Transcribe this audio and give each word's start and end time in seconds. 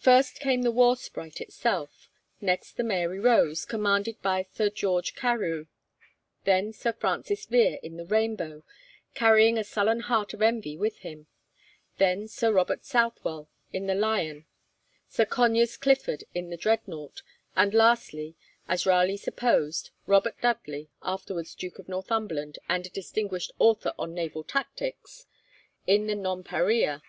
First 0.00 0.40
came 0.40 0.62
the 0.62 0.72
'War 0.72 0.96
Sprite' 0.96 1.40
itself; 1.40 2.08
next 2.40 2.72
the 2.72 2.82
'Mary 2.82 3.20
Rose,' 3.20 3.64
commanded 3.64 4.20
by 4.20 4.42
Sir 4.50 4.70
George 4.70 5.14
Carew; 5.14 5.68
then 6.42 6.72
Sir 6.72 6.92
Francis 6.92 7.46
Vere 7.46 7.78
in 7.80 7.96
the 7.96 8.04
'Rainbow,' 8.04 8.64
carrying 9.14 9.56
a 9.56 9.62
sullen 9.62 10.00
heart 10.00 10.34
of 10.34 10.42
envy 10.42 10.76
with 10.76 10.98
him; 11.02 11.28
then 11.98 12.26
Sir 12.26 12.50
Robert 12.52 12.84
Southwell 12.84 13.48
in 13.72 13.86
the 13.86 13.94
'Lion,' 13.94 14.46
Sir 15.06 15.24
Conyers 15.24 15.76
Clifford 15.76 16.24
in 16.34 16.50
the 16.50 16.56
'Dreadnought,' 16.56 17.22
and 17.54 17.72
lastly, 17.72 18.34
as 18.66 18.84
Raleigh 18.84 19.16
supposed, 19.16 19.90
Robert 20.08 20.40
Dudley 20.42 20.90
(afterwards 21.04 21.54
Duke 21.54 21.78
of 21.78 21.88
Northumberland, 21.88 22.58
and 22.68 22.84
a 22.84 22.90
distinguished 22.90 23.52
author 23.60 23.94
on 23.96 24.12
naval 24.12 24.42
tactics) 24.42 25.26
in 25.86 26.08
the 26.08 26.16
'Nonparilla.' 26.16 27.00